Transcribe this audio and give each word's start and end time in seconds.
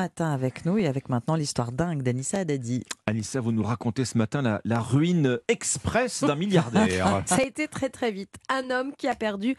matin 0.00 0.30
avec 0.30 0.64
nous 0.64 0.78
et 0.78 0.86
avec 0.86 1.10
maintenant 1.10 1.34
l'histoire 1.34 1.72
dingue 1.72 2.02
d'Anissa 2.02 2.38
Haddadi. 2.38 2.84
Anissa, 3.06 3.38
vous 3.38 3.52
nous 3.52 3.62
racontez 3.62 4.06
ce 4.06 4.16
matin 4.16 4.40
la, 4.40 4.62
la 4.64 4.80
ruine 4.80 5.38
express 5.46 6.24
d'un 6.24 6.36
milliardaire. 6.36 7.22
Ça 7.26 7.34
a 7.34 7.42
été 7.42 7.68
très 7.68 7.90
très 7.90 8.10
vite. 8.10 8.34
Un 8.48 8.70
homme 8.70 8.94
qui 8.96 9.08
a 9.08 9.14
perdu 9.14 9.56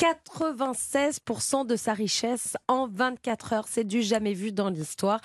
96% 0.00 1.64
de 1.68 1.76
sa 1.76 1.92
richesse 1.92 2.56
en 2.66 2.88
24 2.88 3.52
heures. 3.52 3.68
C'est 3.68 3.84
du 3.84 4.02
jamais 4.02 4.34
vu 4.34 4.50
dans 4.50 4.68
l'histoire. 4.68 5.20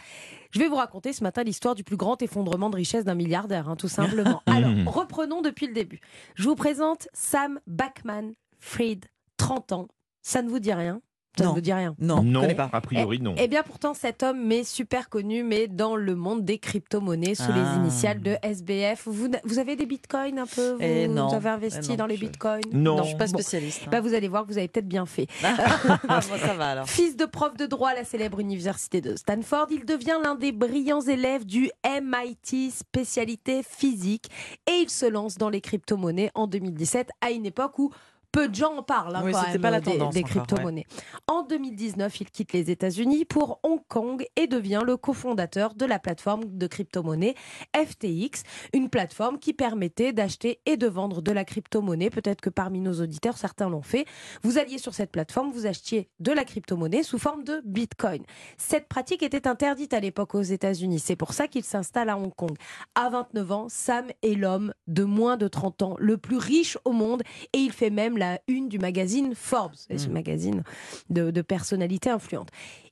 Je 0.52 0.60
vais 0.60 0.68
vous 0.68 0.76
raconter 0.76 1.14
ce 1.14 1.24
matin 1.24 1.42
l'histoire 1.42 1.74
du 1.74 1.84
plus 1.84 1.98
grand 1.98 2.22
effondrement 2.22 2.70
de 2.70 2.76
richesse 2.76 3.06
d'un 3.06 3.16
milliardaire, 3.16 3.70
hein, 3.70 3.76
tout 3.76 3.88
simplement. 3.88 4.44
Alors, 4.46 4.72
reprenons 4.86 5.42
depuis 5.42 5.66
le 5.66 5.74
début. 5.74 6.00
Je 6.36 6.44
vous 6.44 6.56
présente 6.56 7.08
Sam 7.14 7.60
Backman 7.66 8.34
Fried, 8.60 9.06
30 9.38 9.72
ans. 9.72 9.88
Ça 10.22 10.44
ne 10.44 10.50
vous 10.50 10.60
dit 10.60 10.74
rien 10.74 11.02
ça 11.38 11.44
Non. 11.46 11.52
ne 11.52 11.56
vous 11.56 11.62
dit 11.62 11.72
rien. 11.74 11.96
Non, 12.00 12.18
je 12.22 12.28
non, 12.28 12.42
connais 12.42 12.56
pas. 12.56 12.70
a 12.74 12.82
priori 12.82 13.22
non. 13.22 13.36
Eh 13.38 13.48
bien, 13.48 13.64
pourtant, 13.64 13.94
cet 13.94 14.24
homme 14.24 14.44
m'est 14.46 14.64
super 14.64 15.10
connu, 15.10 15.44
mais 15.44 15.68
dans 15.68 15.96
le 15.96 16.16
monde 16.16 16.44
des 16.44 16.58
crypto-monnaies, 16.58 17.36
sous 17.36 17.44
Ah. 17.50 17.56
les 17.56 17.80
initiales 17.82 18.22
de 18.22 18.36
SBF. 18.42 19.08
Vous, 19.08 19.30
avez 19.60 19.76
des 19.76 19.86
bitcoins 19.86 20.40
un 20.40 20.46
peu 20.48 20.72
vous, 20.72 20.78
Eh 20.82 21.08
non. 21.08 21.28
vous 21.28 21.36
avez 21.36 21.50
investi 21.50 21.80
Eh 21.86 21.90
non, 21.92 21.96
dans 21.98 22.06
les 22.08 22.16
je- 22.18 22.22
bitcoins? 22.26 22.62
Non. 22.74 22.98
Je 22.98 23.04
suis 23.10 23.16
pas 23.18 23.28
Bon. 23.28 23.34
spécialiste. 23.38 23.84
hein. 23.86 23.90
Bah, 23.92 24.02
vous 24.02 24.14
allez 24.14 24.28
voir 24.28 24.46
que 24.46 24.52
vous 24.52 24.58
avez 24.58 24.68
peut-être 24.68 24.88
bien 24.88 25.06
fait. 25.06 25.28
Ah, 26.10 26.20
bon, 26.28 26.38
ça 26.38 26.54
va 26.56 26.70
alors. 26.72 26.90
Fils 26.90 27.16
de 27.16 27.26
prof 27.26 27.56
de 27.56 27.66
droit 27.66 27.90
à 27.90 27.96
la 27.96 28.04
célèbre 28.04 28.40
université 28.40 29.00
de 29.02 29.16
Stanford, 29.16 29.68
il 29.72 29.86
devient 29.86 30.18
l'un 30.24 30.36
des 30.36 30.52
brillants 30.52 31.02
élèves 31.02 31.46
du 31.46 31.70
MIT 31.86 32.72
spécialité 32.72 33.62
physique 33.64 34.26
et 34.68 34.82
il 34.84 34.90
se 34.90 35.06
lance 35.06 35.38
dans 35.38 35.50
les 35.50 35.62
crypto-monnaies 35.62 36.32
en 36.36 36.48
2017 36.48 37.10
à 37.22 37.32
une 37.32 37.46
époque 37.46 37.78
où 37.80 37.92
peu 38.32 38.48
de 38.48 38.56
gens 38.56 38.78
en 38.78 38.84
parlent 38.84 39.16
hein, 39.16 39.22
Oui, 39.24 39.32
quand 39.32 39.40
c'était 39.40 39.54
même, 39.54 39.62
pas 39.62 39.72
la 39.72 39.82
des, 39.82 39.92
tendance 39.92 40.14
des 40.14 40.20
encore, 40.22 40.46
crypto-monnaies. 40.46 40.86
En 41.28 41.44
2019, 41.44 42.22
il 42.22 42.32
quitte 42.32 42.54
les 42.54 42.70
États-Unis 42.72 43.26
pour 43.26 43.60
Hong 43.64 43.82
Kong 43.88 44.26
et 44.36 44.48
devient 44.48 44.82
le 44.86 44.98
cofondateur 44.98 45.74
de 45.74 45.86
la 45.86 46.00
plateforme 46.00 46.44
de 46.46 46.68
crypto-monnaie 46.68 47.36
FTX, 47.76 48.44
une 48.74 48.90
plateforme 48.90 49.40
qui 49.40 49.54
permettait 49.54 50.14
d'acheter 50.14 50.60
et 50.66 50.78
de 50.78 50.88
vendre 50.88 51.22
de 51.22 51.32
la 51.32 51.46
crypto-monnaie. 51.46 52.10
Peut-être 52.10 52.42
que 52.42 52.50
parmi 52.50 52.82
nos 52.82 53.02
auditeurs, 53.02 53.38
certains 53.38 53.70
l'ont 53.70 53.82
fait. 53.82 54.06
Vous 54.44 54.58
alliez 54.58 54.78
sur 54.78 54.94
cette 54.94 55.12
plateforme, 55.12 55.52
vous 55.52 55.66
achetiez 55.66 56.10
de 56.20 56.32
la 56.32 56.44
crypto-monnaie 56.44 57.04
sous 57.04 57.20
forme 57.20 57.44
de 57.44 57.62
Bitcoin. 57.66 58.24
Cette 58.58 58.88
pratique 58.88 59.24
était 59.24 59.48
interdite 59.48 59.94
à 59.94 60.00
l'époque 60.00 60.36
aux 60.36 60.42
États-Unis. 60.42 61.00
C'est 61.00 61.16
pour 61.16 61.34
ça 61.34 61.48
qu'il 61.48 61.64
s'installe 61.64 62.10
à 62.10 62.18
Hong 62.18 62.34
Kong. 62.36 62.56
À 62.96 63.10
29 63.10 63.52
ans, 63.52 63.68
Sam 63.70 64.06
est 64.22 64.36
l'homme 64.36 64.74
de 64.88 65.04
moins 65.04 65.38
de 65.38 65.48
30 65.48 65.82
ans 65.82 65.96
le 65.98 66.18
plus 66.18 66.38
riche 66.38 66.78
au 66.86 66.92
monde 66.92 67.24
et 67.54 67.58
il 67.58 67.72
fait 67.72 67.90
même 67.90 68.18
la 68.20 68.40
une 68.48 68.70
du 68.70 68.78
magazine 68.80 69.34
Forbes, 69.36 69.74
c'est 69.76 69.98
ce 69.98 70.08
Mm. 70.08 70.12
magazine 70.14 70.64
de, 71.10 71.32
de 71.32 71.42
personnalités 71.42 72.10
influentes. 72.10 72.50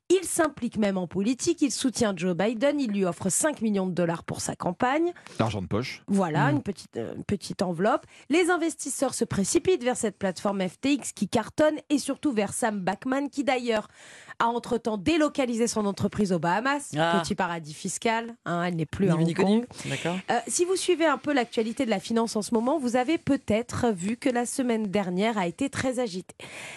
Il 0.10 0.24
s'implique 0.24 0.78
même 0.78 0.98
en 0.98 1.06
politique, 1.06 1.62
il 1.62 1.70
soutient 1.72 2.14
Joe 2.16 2.34
Biden, 2.34 2.80
il 2.80 2.92
lui 2.92 3.04
offre 3.04 3.28
5 3.30 3.62
millions 3.62 3.86
de 3.88 3.92
dollars 3.92 4.24
pour 4.24 4.40
sa 4.40 4.56
campagne. 4.56 5.12
L'argent 5.38 5.62
de 5.62 5.68
poche. 5.68 6.02
Voilà, 6.08 6.50
Mm. 6.50 6.56
une, 6.56 6.62
petite, 6.64 6.96
euh, 6.96 7.14
une 7.16 7.26
petite 7.26 7.62
enveloppe. 7.62 8.06
Les 8.30 8.50
investisseurs 8.50 9.14
se 9.14 9.26
précipitent 9.26 9.84
vers 9.84 9.98
cette 9.98 10.18
plateforme 10.18 10.62
FTX 10.66 11.12
qui 11.14 11.28
cartonne 11.28 11.76
et 11.90 11.98
surtout 11.98 12.32
vers 12.32 12.54
Sam 12.54 12.80
Backman 12.80 13.28
qui 13.30 13.44
d'ailleurs 13.44 13.90
a 14.40 14.48
entre-temps 14.48 14.98
délocalisé 14.98 15.68
son 15.68 15.86
entreprise 15.86 16.32
aux 16.32 16.40
Bahamas, 16.40 16.92
Ah. 16.98 17.20
petit 17.24 17.36
paradis 17.36 17.74
fiscal. 17.74 18.36
hein, 18.46 18.64
elle 18.64 18.76
n'est 18.76 18.86
plus 18.86 19.10
à 19.10 19.16
Hong 19.16 19.34
Kong. 19.34 19.66
Euh, 20.06 20.40
si 20.48 20.66
vous 20.66 20.76
suivez 20.76 21.06
un 21.06 21.18
peu 21.18 21.34
l'actualité 21.34 21.86
de 21.86 21.90
la 21.90 22.00
finance 22.00 22.36
en 22.36 22.42
ce 22.42 22.54
moment, 22.54 22.78
vous 22.80 22.96
avez 22.96 23.18
peut-être 23.18 23.92
vu 23.92 24.16
que 24.18 24.30
la 24.30 24.46
semaine 24.46 24.88
dernière 24.88 25.38
a 25.38 25.48
été 25.48 25.70
très 25.70 26.00
agitée. 26.00 26.36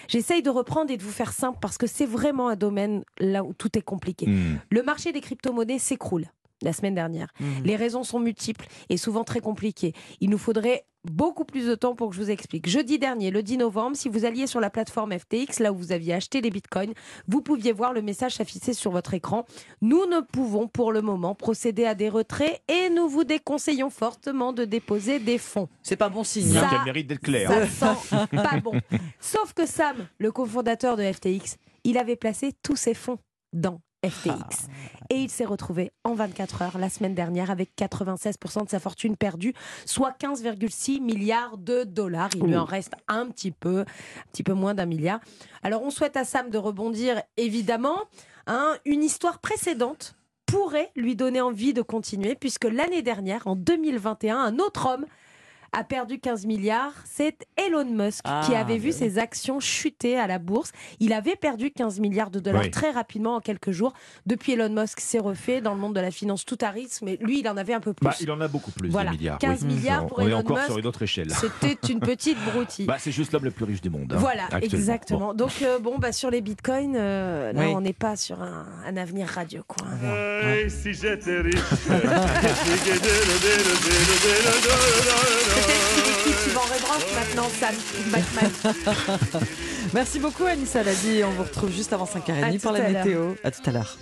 J'essaye 0.09 0.43
de 0.43 0.51
reprendre 0.51 0.91
et 0.91 0.97
de 0.97 1.03
vous 1.03 1.11
faire 1.13 1.33
simple 1.33 1.59
parce 1.61 1.77
que 1.79 1.87
c'est 1.87 2.07
vraiment 2.07 2.49
un 2.49 2.57
domaine 2.57 3.05
là 3.19 3.45
où 3.45 3.53
tout 3.53 3.77
est 3.79 3.83
compliqué. 3.83 4.27
Hmm. 4.27 4.59
Le 4.71 4.83
marché 4.83 5.13
des 5.13 5.21
crypto-monnaies 5.21 5.79
s'écroule 5.79 6.27
la 6.63 6.73
semaine 6.73 6.95
dernière. 6.95 7.29
Mhm. 7.41 7.65
Les 7.65 7.77
raisons 7.77 8.05
sont 8.05 8.21
multiples 8.21 8.67
et 8.89 8.97
souvent 8.97 9.25
très 9.25 9.41
compliquées. 9.41 9.93
Il 10.21 10.31
nous 10.31 10.39
faudrait 10.39 10.85
beaucoup 11.11 11.47
plus 11.47 11.65
de 11.67 11.75
temps 11.75 11.95
pour 11.95 12.11
que 12.11 12.17
je 12.17 12.21
vous 12.21 12.31
explique. 12.31 12.69
Jeudi 12.69 12.99
dernier, 12.99 13.31
le 13.31 13.43
10 13.43 13.57
novembre, 13.57 13.97
si 13.97 14.11
vous 14.11 14.27
alliez 14.27 14.47
sur 14.47 14.61
la 14.61 14.69
plateforme 14.69 15.19
FTX, 15.19 15.59
là 15.61 15.73
où 15.73 15.77
vous 15.77 15.93
aviez 15.93 16.13
acheté 16.13 16.43
les 16.43 16.51
bitcoins, 16.51 16.93
vous 17.27 17.41
pouviez 17.41 17.73
voir 17.73 17.95
le 17.95 18.03
message 18.03 18.35
s'afficher 18.35 18.75
sur 18.75 18.91
votre 18.91 19.15
écran. 19.15 19.47
Nous 19.81 20.05
ne 20.05 20.21
pouvons 20.21 20.69
pour 20.69 20.93
le 20.93 21.01
moment 21.01 21.35
procéder 21.35 21.87
à 21.87 21.95
des 21.95 22.11
retraits 22.11 22.61
et 22.69 22.91
nous 22.91 23.09
vous 23.09 23.25
déconseillons 23.25 23.89
fortement 23.89 24.53
de 24.53 24.67
déposer 24.67 25.19
des 25.21 25.39
fonds. 25.39 25.71
C'est 25.83 25.97
pas 25.97 26.11
bon 26.11 26.23
signe. 26.23 26.51
Bien 26.53 26.61
Ça- 26.63 26.69
qu'elle 26.69 26.85
mérite 26.85 27.07
d'être 27.07 27.21
claire. 27.23 27.51
Ça 27.71 27.95
sent 27.95 28.17
pas 28.37 28.61
bon. 28.63 28.73
Sauf 29.21 29.55
que 29.55 29.65
Sam, 29.65 30.07
le 30.19 30.31
cofondateur 30.31 30.99
de 30.99 31.11
FTX, 31.11 31.57
il 31.85 31.97
avait 31.97 32.17
placé 32.17 32.53
tous 32.63 32.77
ses 32.77 32.93
fonds 32.93 33.17
dans 33.55 33.81
FTX. 34.05 34.69
Et 35.11 35.17
il 35.17 35.31
s'est 35.31 35.45
retrouvé 35.45 35.91
en 36.05 36.15
24 36.15 36.63
heures 36.63 36.79
la 36.79 36.89
semaine 36.89 37.15
dernière 37.15 37.51
avec 37.51 37.71
96% 37.77 38.65
de 38.65 38.71
sa 38.71 38.79
fortune 38.79 39.17
perdue, 39.17 39.55
soit 39.85 40.15
15,6 40.21 41.01
milliards 41.01 41.59
de 41.59 41.85
dollars. 41.85 42.31
Il 42.35 42.43
lui 42.43 42.57
en 42.57 42.65
reste 42.65 42.95
un 43.09 43.27
petit 43.27 43.51
peu, 43.51 43.81
un 43.81 44.31
petit 44.33 44.43
peu 44.43 44.53
moins 44.53 44.75
d'un 44.75 44.87
milliard. 44.87 45.21
Alors 45.63 45.83
on 45.83 45.91
souhaite 45.91 46.17
à 46.17 46.25
Sam 46.25 46.51
de 46.51 46.59
rebondir, 46.59 47.23
évidemment. 47.37 47.99
Hein, 48.47 48.77
une 48.85 49.05
histoire 49.05 49.39
précédente 49.39 50.15
pourrait 50.47 50.91
lui 50.97 51.15
donner 51.15 51.41
envie 51.41 51.73
de 51.73 51.83
continuer, 51.83 52.35
puisque 52.35 52.65
l'année 52.65 53.03
dernière, 53.03 53.47
en 53.47 53.55
2021, 53.55 54.37
un 54.37 54.59
autre 54.59 54.87
homme 54.87 55.07
a 55.73 55.85
perdu 55.85 56.19
15 56.19 56.47
milliards. 56.47 56.93
C'est 57.05 57.47
Elon 57.57 57.85
Musk 57.85 58.21
Ah, 58.25 58.43
qui 58.45 58.55
avait 58.55 58.79
vu 58.79 58.89
oui. 58.89 58.93
ses 58.93 59.19
actions 59.19 59.61
chuter 59.61 60.19
à 60.19 60.27
la 60.27 60.39
bourse. 60.39 60.73
Il 60.99 61.13
avait 61.13 61.37
perdu 61.37 61.71
15 61.71 62.01
milliards 62.01 62.31
de 62.31 62.41
dollars 62.41 62.63
Oui. 62.63 62.71
très 62.71 62.91
rapidement 62.91 63.37
en 63.37 63.41
quelques 63.41 63.71
jours. 63.71 63.93
Depuis, 64.27 64.53
Elon 64.53 64.71
Musk 64.71 65.01
s'est 65.01 65.19
refait 65.19 65.61
dans 65.61 65.75
le 65.75 65.81
monde 65.81 65.95
de 65.95 66.01
la 66.01 66.11
finance 66.11 66.45
tout 66.45 66.59
à 66.61 66.71
risque, 66.71 67.03
mais 67.03 67.19
lui, 67.21 67.41
il 67.41 67.49
en 67.49 67.57
avait 67.57 67.75
un 67.75 67.81
peu 67.81 67.93
plus. 67.93 68.05
Bah, 68.05 68.15
il 68.21 68.31
en 68.31 68.41
a 68.41 68.49
beaucoup 68.49 68.71
plus, 68.73 68.89
Voilà, 68.89 69.13
milliards. 69.13 69.39
15 69.39 69.61
oui. 69.63 69.75
milliards 69.75 70.05
On- 70.05 70.09
pour 70.09 70.19
On 70.21 70.29
est 70.29 70.35
encore 70.35 70.57
Musk. 70.57 70.67
sur 70.69 70.79
une 70.79 70.87
autre 70.87 71.03
échelle. 71.03 71.31
C'était 71.31 71.77
une 71.93 72.01
petite 72.01 72.39
broutille. 72.53 72.87
Bah, 72.87 72.97
c'est 72.99 73.13
juste 73.13 73.33
l'homme 73.33 73.45
le 73.45 73.51
plus 73.51 73.65
riche 73.65 73.81
du 73.81 73.91
monde. 73.91 74.13
hein, 74.13 74.17
Voilà, 74.19 74.45
actuellement. 74.45 74.67
exactement. 74.79 75.35
Donc, 75.35 75.53
euh, 75.63 75.79
bon, 75.79 75.99
bah, 75.99 76.13
sur 76.13 76.31
les 76.31 76.41
bitcoins, 76.41 76.95
euh, 76.97 77.53
là, 77.53 77.61
Oui. 77.67 77.73
on 77.77 77.81
n'est 77.81 77.93
pas 77.93 78.17
sur 78.17 78.43
un, 78.43 78.67
un 78.87 78.97
avenir 78.97 79.29
radieux. 79.29 79.63
Quoi. 79.67 79.87
Si 80.69 80.93
j'étais 80.95 81.41
riche. 81.41 81.55
Peut-être 85.61 85.95
qu'il 85.95 86.31
équipe 86.33 86.47
Yvan 86.49 86.61
Rebrock 86.63 87.05
maintenant, 87.15 87.49
Sam 87.61 87.75
Backman. 88.11 89.43
Merci 89.93 90.19
beaucoup 90.19 90.47
Anissa 90.47 90.81
Haddadi. 90.81 91.23
On 91.25 91.31
vous 91.33 91.43
retrouve 91.43 91.71
juste 91.71 91.93
avant 91.93 92.05
À 92.05 92.19
5h30 92.19 92.53
tout 92.53 92.59
pour 92.61 92.73
la 92.73 92.89
météo. 92.89 93.35
À 93.45 93.51
tout 93.51 93.61
à 93.67 93.73
l'heure. 93.73 93.99